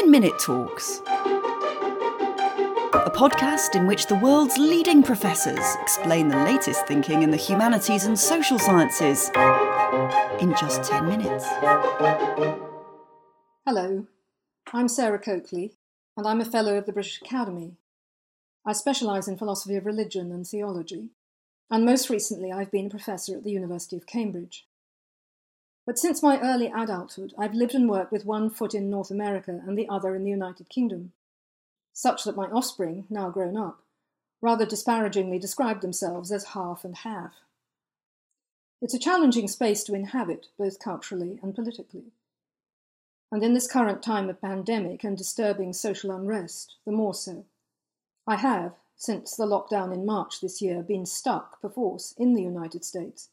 [0.00, 1.00] 10 Minute Talks,
[2.92, 8.04] a podcast in which the world's leading professors explain the latest thinking in the humanities
[8.04, 9.30] and social sciences
[10.38, 11.46] in just 10 minutes.
[13.64, 14.06] Hello,
[14.74, 15.72] I'm Sarah Coakley,
[16.14, 17.76] and I'm a Fellow of the British Academy.
[18.66, 21.08] I specialise in philosophy of religion and theology,
[21.70, 24.66] and most recently I've been a professor at the University of Cambridge.
[25.86, 29.62] But since my early adulthood, I've lived and worked with one foot in North America
[29.64, 31.12] and the other in the United Kingdom,
[31.92, 33.80] such that my offspring, now grown up,
[34.40, 37.34] rather disparagingly describe themselves as half and half.
[38.82, 42.12] It's a challenging space to inhabit, both culturally and politically.
[43.30, 47.44] And in this current time of pandemic and disturbing social unrest, the more so.
[48.26, 52.84] I have, since the lockdown in March this year, been stuck, perforce, in the United
[52.84, 53.28] States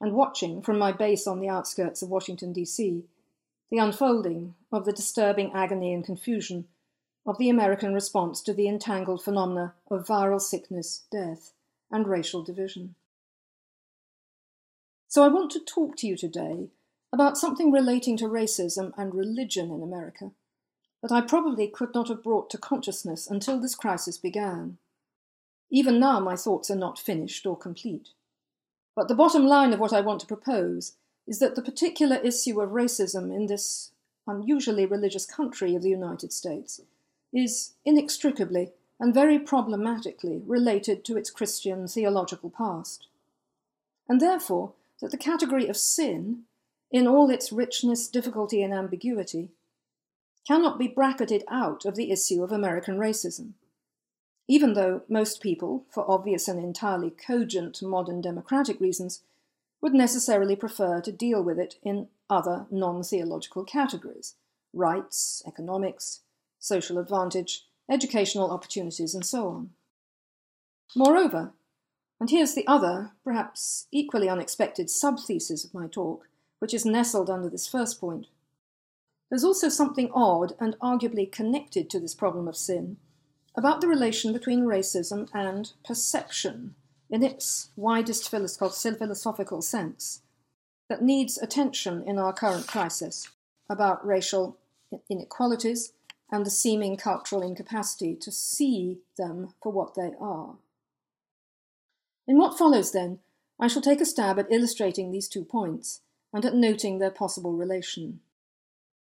[0.00, 3.04] and watching from my base on the outskirts of Washington, D.C.,
[3.70, 6.66] the unfolding of the disturbing agony and confusion
[7.26, 11.52] of the American response to the entangled phenomena of viral sickness, death,
[11.90, 12.94] and racial division.
[15.08, 16.68] So I want to talk to you today
[17.12, 20.32] about something relating to racism and religion in America
[21.02, 24.78] that I probably could not have brought to consciousness until this crisis began.
[25.70, 28.08] Even now, my thoughts are not finished or complete.
[28.98, 32.60] But the bottom line of what I want to propose is that the particular issue
[32.60, 33.92] of racism in this
[34.26, 36.80] unusually religious country of the United States
[37.32, 43.06] is inextricably and very problematically related to its Christian theological past.
[44.08, 46.42] And therefore, that the category of sin,
[46.90, 49.50] in all its richness, difficulty, and ambiguity,
[50.44, 53.52] cannot be bracketed out of the issue of American racism
[54.48, 59.22] even though most people, for obvious and entirely cogent modern democratic reasons,
[59.82, 64.34] would necessarily prefer to deal with it in other non theological categories
[64.74, 66.20] rights, economics,
[66.58, 69.70] social advantage, educational opportunities, and so on.
[70.94, 71.52] Moreover,
[72.20, 77.48] and here's the other, perhaps equally unexpected subthesis of my talk, which is nestled under
[77.48, 78.26] this first point.
[79.30, 82.96] There's also something odd and arguably connected to this problem of sin
[83.56, 86.74] about the relation between racism and perception
[87.10, 90.22] in its widest philosophical sense
[90.88, 93.28] that needs attention in our current crisis
[93.68, 94.56] about racial
[95.10, 95.92] inequalities
[96.30, 100.56] and the seeming cultural incapacity to see them for what they are.
[102.26, 103.20] In what follows, then,
[103.58, 107.54] I shall take a stab at illustrating these two points and at noting their possible
[107.54, 108.20] relation.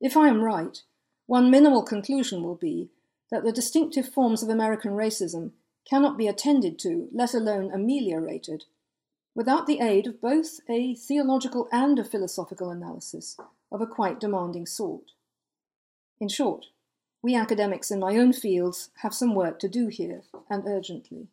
[0.00, 0.82] If I am right,
[1.26, 2.88] one minimal conclusion will be
[3.32, 5.52] that the distinctive forms of American racism
[5.88, 8.64] cannot be attended to, let alone ameliorated,
[9.34, 13.38] without the aid of both a theological and a philosophical analysis
[13.72, 15.12] of a quite demanding sort.
[16.20, 16.66] In short,
[17.22, 21.28] we academics in my own fields have some work to do here, and urgently.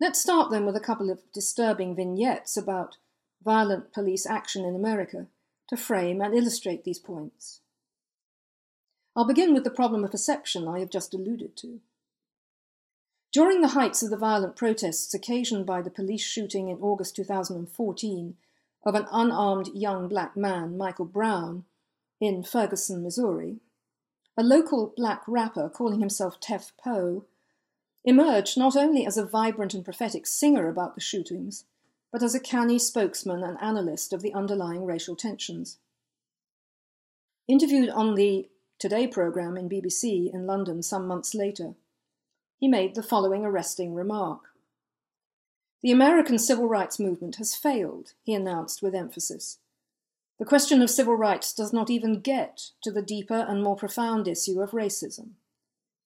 [0.00, 2.98] Let's start then with a couple of disturbing vignettes about
[3.42, 5.26] violent police action in America
[5.68, 7.62] to frame and illustrate these points.
[9.16, 11.80] I'll begin with the problem of perception I have just alluded to.
[13.32, 18.36] During the heights of the violent protests occasioned by the police shooting in August 2014
[18.84, 21.64] of an unarmed young black man, Michael Brown,
[22.20, 23.60] in Ferguson, Missouri,
[24.36, 27.24] a local black rapper calling himself Tef Poe
[28.04, 31.64] emerged not only as a vibrant and prophetic singer about the shootings,
[32.10, 35.78] but as a canny spokesman and analyst of the underlying racial tensions.
[37.46, 38.48] Interviewed on the
[38.80, 41.74] Today programme in BBC in London some months later,
[42.58, 44.40] he made the following arresting remark.
[45.82, 49.58] The American civil rights movement has failed, he announced with emphasis.
[50.38, 54.26] The question of civil rights does not even get to the deeper and more profound
[54.26, 55.32] issue of racism,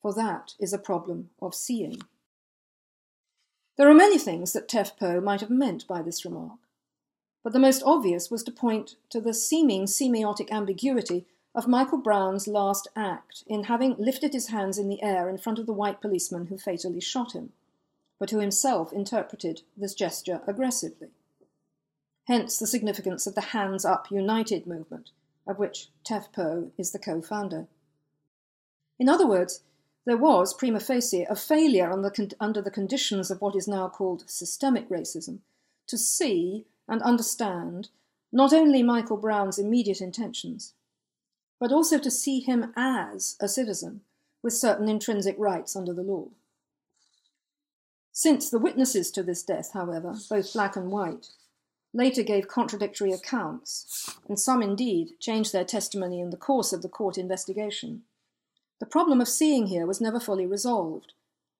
[0.02, 2.02] for that is a problem of seeing.
[3.76, 6.58] There are many things that Tef Poe might have meant by this remark,
[7.44, 12.48] but the most obvious was to point to the seeming semiotic ambiguity of Michael Brown's
[12.48, 16.00] last act in having lifted his hands in the air in front of the white
[16.00, 17.52] policeman who fatally shot him,
[18.18, 21.10] but who himself interpreted this gesture aggressively.
[22.26, 25.10] Hence the significance of the Hands Up United movement,
[25.46, 27.68] of which Tef Poe is the co founder.
[28.98, 29.60] In other words,
[30.06, 34.88] there was, prima facie, a failure under the conditions of what is now called systemic
[34.88, 35.38] racism
[35.86, 37.90] to see and understand
[38.32, 40.74] not only Michael Brown's immediate intentions,
[41.60, 44.00] but also to see him as a citizen
[44.42, 46.28] with certain intrinsic rights under the law.
[48.12, 51.28] Since the witnesses to this death, however, both black and white,
[51.92, 56.88] later gave contradictory accounts, and some indeed changed their testimony in the course of the
[56.88, 58.02] court investigation.
[58.80, 61.12] The problem of seeing here was never fully resolved,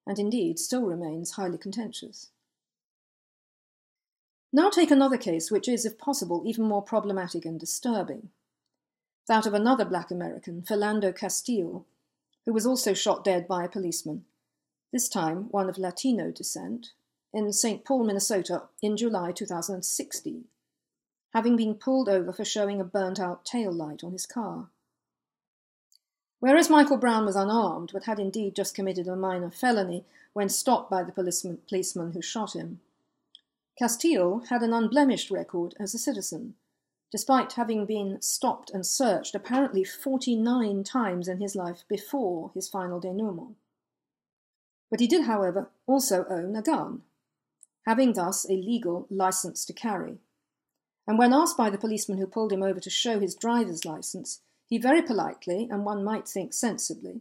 [0.06, 2.30] and indeed still remains highly contentious.
[4.52, 8.28] Now take another case which is, if possible, even more problematic and disturbing.
[9.26, 11.86] That of another black American, Philando Castile,
[12.44, 14.24] who was also shot dead by a policeman,
[14.92, 16.92] this time one of Latino descent,
[17.32, 17.84] in St.
[17.84, 20.44] Paul, Minnesota, in July 2016,
[21.32, 24.68] having been pulled over for showing a burnt out tail light on his car.
[26.38, 30.90] Whereas Michael Brown was unarmed, but had indeed just committed a minor felony when stopped
[30.90, 32.80] by the policeman, policeman who shot him,
[33.76, 36.54] Castile had an unblemished record as a citizen,
[37.14, 42.98] despite having been stopped and searched apparently 49 times in his life before his final
[42.98, 43.54] denouement.
[44.90, 47.02] But he did, however, also own a gun,
[47.86, 50.18] having thus a legal license to carry.
[51.06, 54.40] And when asked by the policeman who pulled him over to show his driver's license,
[54.66, 57.20] he very politely, and one might think sensibly,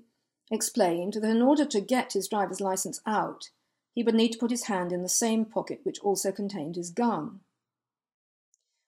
[0.50, 3.52] explained that in order to get his driver's license out,
[3.94, 6.90] he would need to put his hand in the same pocket which also contained his
[6.90, 7.42] gun.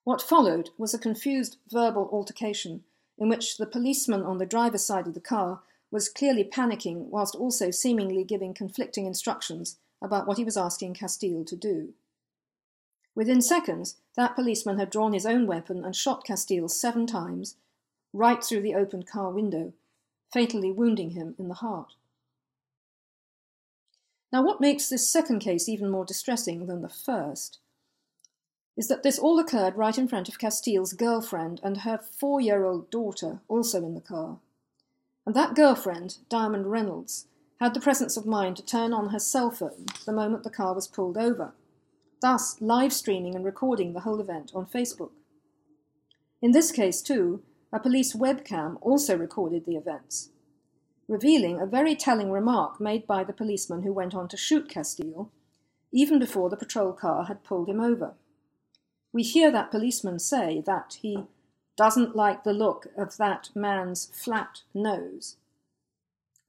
[0.06, 2.84] What followed was a confused verbal altercation
[3.18, 7.34] in which the policeman on the driver's side of the car was clearly panicking whilst
[7.34, 11.96] also seemingly giving conflicting instructions about what he was asking Castile to do.
[13.16, 17.56] Within seconds, that policeman had drawn his own weapon and shot Castile seven times,
[18.14, 19.74] right through the opened car window,
[20.32, 21.94] fatally wounding him in the heart.
[24.32, 27.58] Now, what makes this second case even more distressing than the first
[28.78, 32.66] is that this all occurred right in front of Castile's girlfriend and her four year
[32.66, 34.40] old daughter, also in the car.
[35.26, 37.28] And that girlfriend, Diamond Reynolds,
[37.60, 40.76] had the presence of mind to turn on her cell phone the moment the car
[40.76, 41.54] was pulled over,
[42.22, 45.12] thus live streaming and recording the whole event on Facebook.
[46.42, 50.30] In this case, too, a police webcam also recorded the events,
[51.08, 55.32] revealing a very telling remark made by the policeman who went on to shoot Castile,
[55.92, 58.16] even before the patrol car had pulled him over.
[59.16, 61.24] We hear that policeman say that he
[61.78, 65.38] doesn't like the look of that man's flat nose,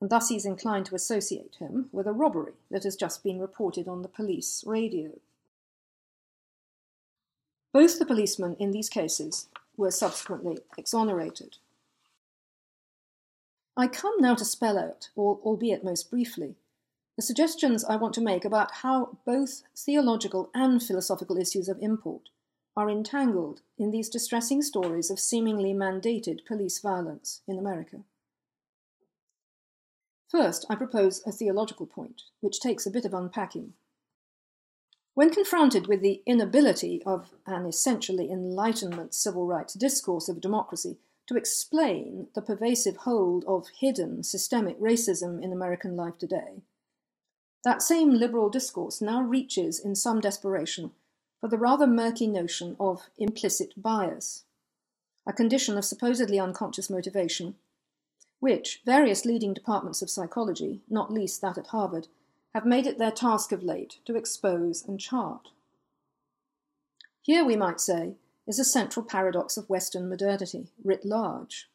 [0.00, 3.86] and thus he's inclined to associate him with a robbery that has just been reported
[3.86, 5.12] on the police radio.
[7.72, 9.46] Both the policemen in these cases
[9.76, 11.58] were subsequently exonerated.
[13.76, 16.56] I come now to spell out, albeit most briefly,
[17.14, 22.30] the suggestions I want to make about how both theological and philosophical issues of import
[22.76, 27.98] are entangled in these distressing stories of seemingly mandated police violence in America.
[30.30, 33.72] First, I propose a theological point, which takes a bit of unpacking.
[35.14, 40.98] When confronted with the inability of an essentially Enlightenment civil rights discourse of democracy
[41.28, 46.62] to explain the pervasive hold of hidden systemic racism in American life today.
[47.64, 50.92] That same liberal discourse now reaches, in some desperation,
[51.40, 54.44] for the rather murky notion of implicit bias,
[55.26, 57.56] a condition of supposedly unconscious motivation,
[58.40, 62.08] which various leading departments of psychology, not least that at Harvard,
[62.54, 65.48] have made it their task of late to expose and chart.
[67.22, 68.14] Here, we might say,
[68.46, 71.68] is a central paradox of Western modernity, writ large.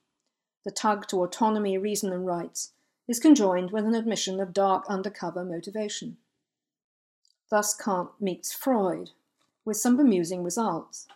[0.63, 2.71] The tug to autonomy, reason, and rights
[3.07, 6.17] is conjoined with an admission of dark undercover motivation.
[7.49, 9.11] Thus Kant meets Freud,
[9.65, 11.07] with some bemusing results.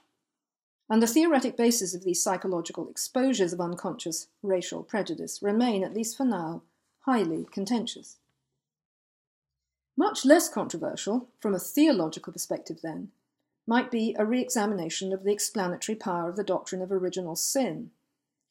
[0.90, 6.16] And the theoretic basis of these psychological exposures of unconscious racial prejudice remain, at least
[6.16, 6.62] for now,
[7.02, 8.18] highly contentious.
[9.98, 13.12] Much less controversial, from a theological perspective, then,
[13.66, 17.92] might be a re examination of the explanatory power of the doctrine of original sin,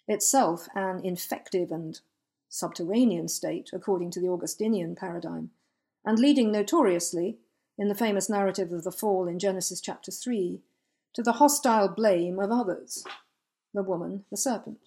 [0.08, 2.00] itself an infective and
[2.48, 5.50] subterranean state, according to the Augustinian paradigm,
[6.04, 7.38] and leading notoriously,
[7.78, 10.60] in the famous narrative of the fall in Genesis chapter 3,
[11.14, 13.04] to the hostile blame of others,
[13.72, 14.78] the woman, the serpent,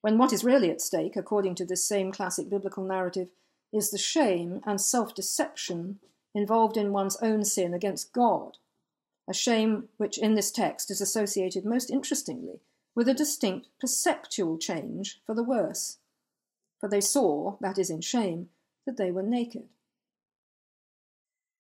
[0.00, 3.28] when what is really at stake, according to this same classic biblical narrative,
[3.72, 5.98] is the shame and self deception
[6.34, 8.58] involved in one's own sin against God
[9.28, 12.60] a shame which in this text is associated most interestingly
[12.94, 15.98] with a distinct perceptual change for the worse.
[16.78, 18.50] For they saw, that is in shame,
[18.86, 19.68] that they were naked.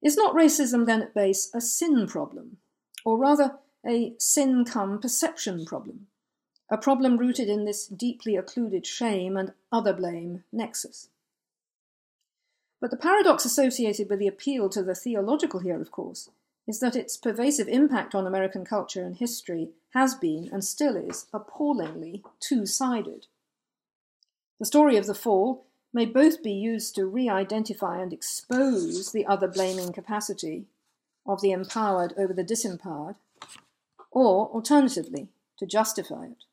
[0.02, 2.58] Is not racism then at base a sin problem,
[3.04, 6.08] or rather a sin come perception problem,
[6.70, 11.10] a problem rooted in this deeply occluded shame and other blame nexus?
[12.80, 16.30] But the paradox associated with the appeal to the theological here, of course,
[16.68, 21.26] is that its pervasive impact on American culture and history has been, and still is,
[21.34, 23.28] appallingly two sided.
[24.60, 25.67] The story of the fall
[25.98, 30.68] may both be used to re identify and expose the other blaming capacity
[31.26, 33.16] of the empowered over the disempowered,
[34.12, 36.44] or, alternatively, to justify it.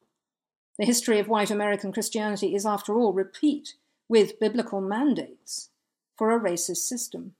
[0.78, 3.74] The history of white American Christianity is, after all, replete
[4.08, 5.68] with biblical mandates
[6.16, 7.34] for a racist system.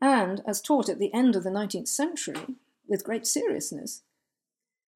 [0.00, 2.56] And, as taught at the end of the 19th century,
[2.88, 4.02] with great seriousness,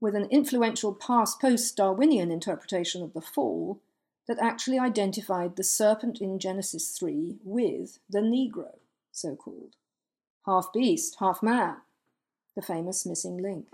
[0.01, 3.81] with an influential past post Darwinian interpretation of the fall
[4.29, 8.79] that actually identified the serpent in Genesis 3 with the Negro,
[9.11, 9.75] so called.
[10.47, 11.77] Half beast, half man,
[12.55, 13.67] the famous missing link.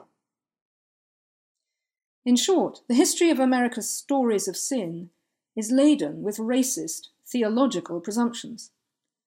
[2.24, 5.10] In short, the history of America's stories of sin
[5.56, 8.70] is laden with racist theological presumptions,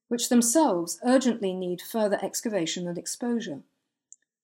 [0.07, 3.61] which themselves urgently need further excavation and exposure,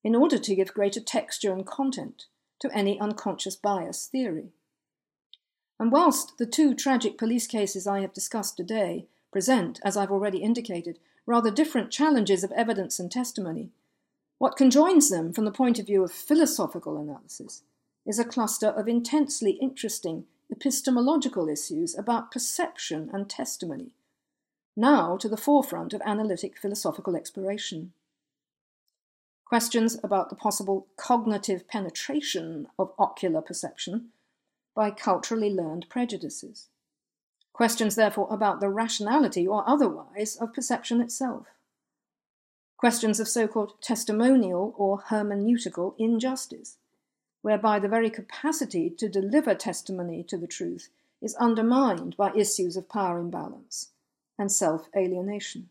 [0.04, 2.26] in order to give greater texture and content
[2.60, 4.50] to any unconscious bias theory.
[5.80, 10.40] And whilst the two tragic police cases I have discussed today present, as I've already
[10.40, 13.70] indicated, rather different challenges of evidence and testimony,
[14.40, 17.64] what conjoins them from the point of view of philosophical analysis
[18.06, 23.92] is a cluster of intensely interesting epistemological issues about perception and testimony,
[24.76, 27.92] now to the forefront of analytic philosophical exploration.
[29.46, 34.10] Questions about the possible cognitive penetration of ocular perception
[34.78, 36.68] by culturally learned prejudices.
[37.52, 41.48] Questions, therefore, about the rationality or otherwise of perception itself.
[42.78, 46.78] Questions of so called testimonial or hermeneutical injustice
[47.42, 50.90] whereby the very capacity to deliver testimony to the truth
[51.24, 53.94] is undermined by issues of power imbalance
[54.38, 55.70] and self alienation.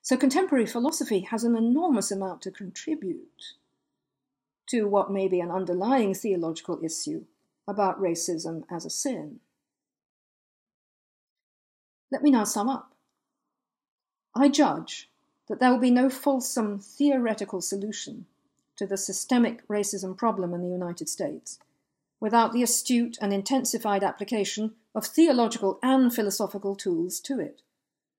[0.00, 3.52] So, contemporary philosophy has an enormous amount to contribute
[4.70, 7.26] to what may be an underlying theological issue
[7.68, 9.40] about racism as a sin.
[12.10, 12.94] Let me now sum up.
[14.34, 15.08] I judge
[15.48, 18.26] that there will be no fulsome theoretical solution
[18.76, 21.58] to the systemic racism problem in the United States
[22.20, 27.62] without the astute and intensified application of theological and philosophical tools to it,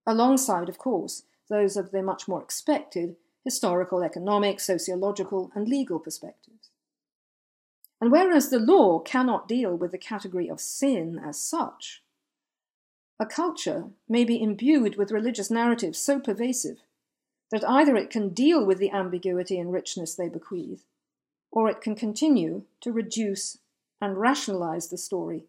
[0.08, 6.71] alongside, of course, those of the much more expected historical, economic, sociological, and legal perspectives.
[8.02, 12.02] And whereas the law cannot deal with the category of sin as such,
[13.20, 16.80] a culture may be imbued with religious narratives so pervasive
[17.52, 20.86] that either it can deal with the ambiguity and richness they bequeath,
[21.52, 23.60] or it can continue to reduce
[24.02, 25.46] and rationalize the story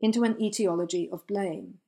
[0.00, 1.78] into an etiology of blame.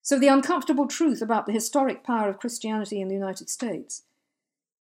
[0.00, 4.04] So, the uncomfortable truth about the historic power of Christianity in the United States